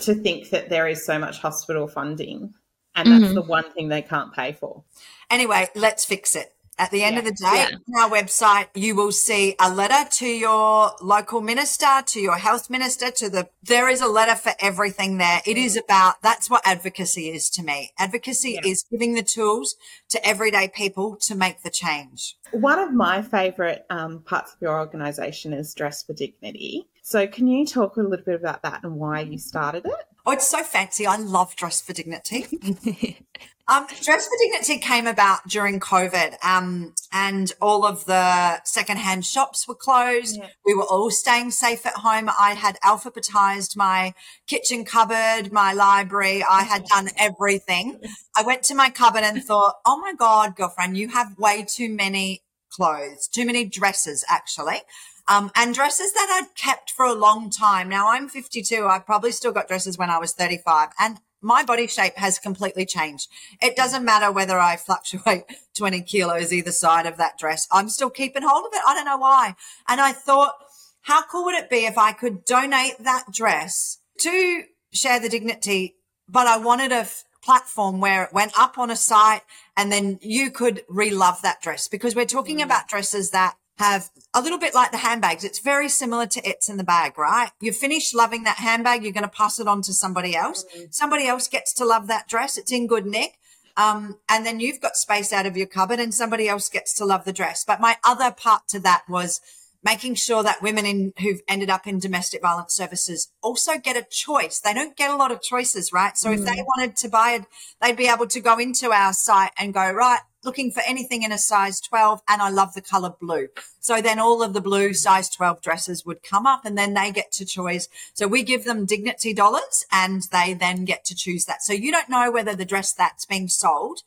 [0.00, 2.54] to think that there is so much hospital funding
[2.94, 3.34] and that's mm-hmm.
[3.34, 4.82] the one thing they can't pay for.
[5.30, 6.54] Anyway, let's fix it.
[6.80, 7.18] At the end yeah.
[7.18, 7.76] of the day, yeah.
[7.98, 12.70] on our website, you will see a letter to your local minister, to your health
[12.70, 15.42] minister, to the, there is a letter for everything there.
[15.44, 17.90] It is about, that's what advocacy is to me.
[17.98, 18.70] Advocacy yeah.
[18.70, 19.76] is giving the tools
[20.08, 22.36] to everyday people to make the change.
[22.52, 26.86] One of my favorite um, parts of your organization is Dress for Dignity.
[27.10, 29.92] So can you talk a little bit about that and why you started it?
[30.24, 31.08] Oh, it's so fancy.
[31.08, 32.46] I love Dress for Dignity.
[33.66, 39.66] um, Dress for Dignity came about during COVID, um, and all of the secondhand shops
[39.66, 40.36] were closed.
[40.36, 40.50] Yeah.
[40.64, 42.30] We were all staying safe at home.
[42.38, 44.14] I had alphabetized my
[44.46, 46.44] kitchen cupboard, my library.
[46.48, 48.00] I had done everything.
[48.36, 51.88] I went to my cupboard and thought, oh my God, girlfriend, you have way too
[51.88, 54.82] many clothes, too many dresses, actually
[55.30, 57.88] um, and dresses that I'd kept for a long time.
[57.88, 58.84] Now I'm 52.
[58.84, 62.84] I've probably still got dresses when I was 35 and my body shape has completely
[62.84, 63.28] changed.
[63.62, 65.44] It doesn't matter whether I fluctuate
[65.78, 67.68] 20 kilos either side of that dress.
[67.70, 68.82] I'm still keeping hold of it.
[68.86, 69.54] I don't know why.
[69.88, 70.54] And I thought,
[71.02, 75.94] how cool would it be if I could donate that dress to share the dignity,
[76.28, 79.42] but I wanted a f- platform where it went up on a site
[79.76, 82.64] and then you could re-love that dress because we're talking mm.
[82.64, 85.42] about dresses that have a little bit like the handbags.
[85.42, 87.50] It's very similar to It's in the Bag, right?
[87.60, 90.64] You finish loving that handbag, you're going to pass it on to somebody else.
[90.64, 90.84] Mm-hmm.
[90.90, 92.58] Somebody else gets to love that dress.
[92.58, 93.38] It's in good nick.
[93.78, 97.06] Um, and then you've got space out of your cupboard and somebody else gets to
[97.06, 97.64] love the dress.
[97.64, 99.40] But my other part to that was
[99.82, 104.06] making sure that women in, who've ended up in domestic violence services also get a
[104.10, 104.60] choice.
[104.60, 106.18] They don't get a lot of choices, right?
[106.18, 106.34] So mm.
[106.34, 106.66] if they mm.
[106.66, 107.46] wanted to buy it,
[107.80, 111.32] they'd be able to go into our site and go, right, looking for anything in
[111.32, 113.48] a size 12 and I love the color blue.
[113.80, 117.12] So then all of the blue size 12 dresses would come up and then they
[117.12, 117.88] get to choose.
[118.14, 121.62] So we give them dignity dollars and they then get to choose that.
[121.62, 124.02] So you don't know whether the dress that's being sold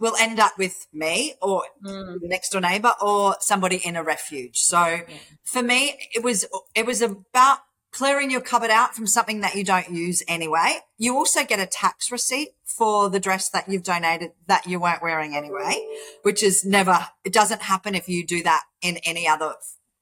[0.00, 2.20] will end up with me or mm.
[2.20, 4.58] the next door neighbor or somebody in a refuge.
[4.60, 5.04] So yeah.
[5.42, 7.58] for me, it was, it was about
[7.92, 10.78] clearing your cupboard out from something that you don't use anyway.
[10.98, 15.02] You also get a tax receipt for the dress that you've donated that you weren't
[15.02, 15.84] wearing anyway,
[16.22, 19.54] which is never, it doesn't happen if you do that in any other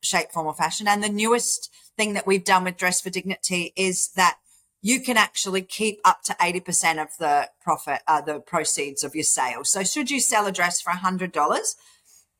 [0.02, 0.88] shape, form or fashion.
[0.88, 4.38] And the newest thing that we've done with Dress for Dignity is that
[4.82, 9.24] you can actually keep up to 80% of the profit, uh, the proceeds of your
[9.24, 9.64] sale.
[9.64, 11.74] So should you sell a dress for $100,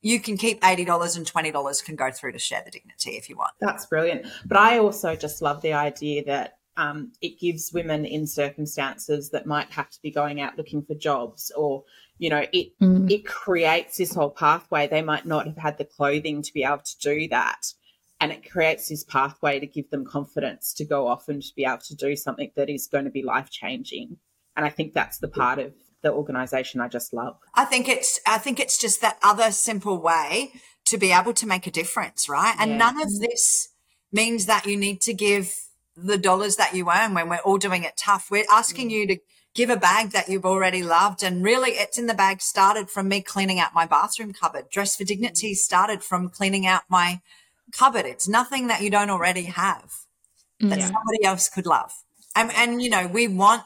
[0.01, 3.37] you can keep $80 and $20 can go through to share the dignity if you
[3.37, 3.51] want.
[3.59, 4.27] That's brilliant.
[4.45, 9.47] But I also just love the idea that um, it gives women in circumstances that
[9.47, 11.83] might have to be going out looking for jobs or
[12.19, 13.09] you know it mm.
[13.11, 16.77] it creates this whole pathway they might not have had the clothing to be able
[16.77, 17.73] to do that
[18.21, 21.65] and it creates this pathway to give them confidence to go off and to be
[21.65, 24.17] able to do something that is going to be life changing
[24.55, 27.37] and i think that's the part of the organization I just love.
[27.55, 30.51] I think it's I think it's just that other simple way
[30.85, 32.55] to be able to make a difference, right?
[32.59, 32.77] And yeah.
[32.77, 33.69] none of this
[34.11, 35.53] means that you need to give
[35.95, 38.29] the dollars that you earn when we're all doing it tough.
[38.29, 38.91] We're asking mm.
[38.91, 39.17] you to
[39.53, 41.23] give a bag that you've already loved.
[41.23, 44.69] And really, it's in the bag started from me cleaning out my bathroom cupboard.
[44.69, 47.21] Dress for Dignity started from cleaning out my
[47.71, 48.05] cupboard.
[48.05, 49.91] It's nothing that you don't already have
[50.59, 50.85] that yeah.
[50.85, 51.91] somebody else could love.
[52.35, 53.63] And, and, you know, we want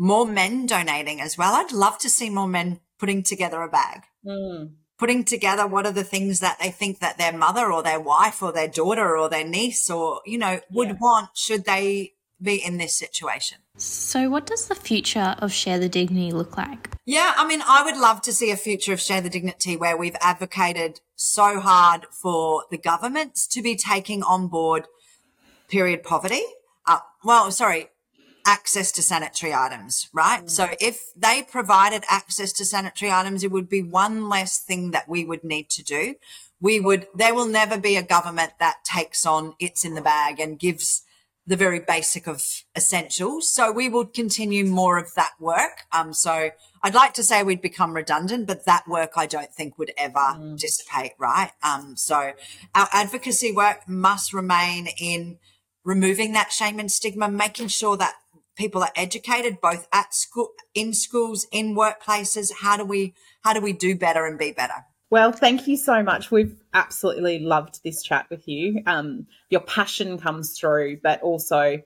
[0.00, 1.54] more men donating as well.
[1.54, 4.04] I'd love to see more men putting together a bag.
[4.26, 4.72] Mm.
[4.98, 8.42] Putting together what are the things that they think that their mother or their wife
[8.42, 10.96] or their daughter or their niece or, you know, would yeah.
[10.98, 13.58] want should they be in this situation.
[13.76, 16.90] So, what does the future of Share the Dignity look like?
[17.04, 19.96] Yeah, I mean, I would love to see a future of Share the Dignity where
[19.96, 24.86] we've advocated so hard for the governments to be taking on board
[25.68, 26.42] period poverty.
[26.86, 27.88] Uh, well, sorry,
[28.46, 30.44] access to sanitary items, right?
[30.44, 30.50] Mm.
[30.50, 35.08] So if they provided access to sanitary items, it would be one less thing that
[35.08, 36.14] we would need to do.
[36.60, 40.40] We would, there will never be a government that takes on it's in the bag
[40.40, 41.02] and gives
[41.46, 42.42] the very basic of
[42.76, 43.48] essentials.
[43.48, 45.84] So we would continue more of that work.
[45.92, 46.50] Um, so
[46.82, 50.14] I'd like to say we'd become redundant, but that work I don't think would ever
[50.14, 50.58] mm.
[50.58, 51.50] dissipate, right?
[51.62, 52.32] Um, so
[52.74, 55.38] our advocacy work must remain in
[55.84, 58.14] removing that shame and stigma, making sure that
[58.56, 62.52] people are educated both at school in schools in workplaces.
[62.60, 64.84] How do we how do we do better and be better?
[65.10, 66.30] Well thank you so much.
[66.30, 68.82] We've absolutely loved this chat with you.
[68.86, 71.80] Um, your passion comes through but also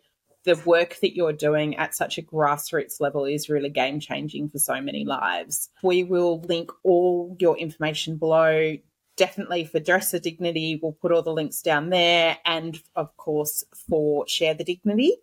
[0.45, 4.59] the work that you're doing at such a grassroots level is really game changing for
[4.59, 5.71] so many lives.
[5.83, 8.77] We will link all your information below.
[9.17, 12.37] Definitely for Dress for Dignity, we'll put all the links down there.
[12.45, 15.15] And of course, for Share the Dignity,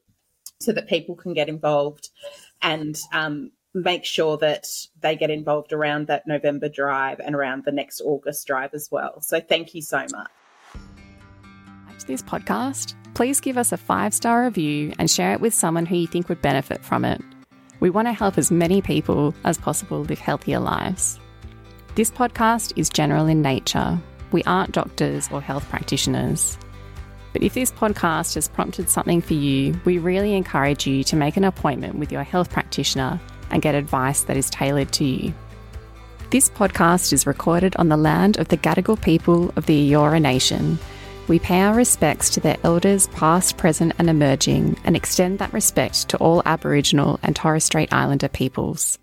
[0.62, 2.10] so that people can get involved
[2.62, 4.68] and um, make sure that
[5.00, 9.22] they get involved around that November drive and around the next August drive as well.
[9.22, 10.30] So thank you so much.
[11.88, 15.86] Like this podcast, please give us a five star review and share it with someone
[15.86, 17.22] who you think would benefit from it.
[17.80, 21.20] We want to help as many people as possible live healthier lives.
[21.96, 24.00] This podcast is general in nature.
[24.32, 26.58] We aren't doctors or health practitioners.
[27.34, 31.38] But if this podcast has prompted something for you, we really encourage you to make
[31.38, 33.20] an appointment with your health practitioner
[33.50, 35.34] and get advice that is tailored to you.
[36.30, 40.80] This podcast is recorded on the land of the Gadigal people of the Eora Nation.
[41.28, 46.10] We pay our respects to their elders, past, present, and emerging, and extend that respect
[46.10, 48.98] to all Aboriginal and Torres Strait Islander peoples.